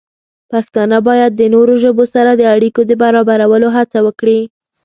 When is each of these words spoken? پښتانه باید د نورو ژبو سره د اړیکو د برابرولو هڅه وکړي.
پښتانه 0.51 0.97
باید 1.07 1.31
د 1.35 1.41
نورو 1.53 1.73
ژبو 1.83 2.03
سره 2.13 2.31
د 2.35 2.41
اړیکو 2.55 2.81
د 2.85 2.91
برابرولو 3.01 3.67
هڅه 3.77 3.99
وکړي. 4.07 4.39